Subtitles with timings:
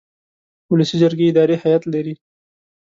[0.71, 2.15] ولسي جرګې اداري هیئت لري.